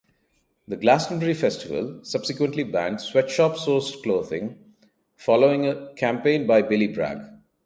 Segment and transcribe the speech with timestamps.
[0.67, 4.73] The Glastonbury Festival subsequently banned sweatshop sourced clothing
[5.15, 7.19] following a campaign by Billy Bragg.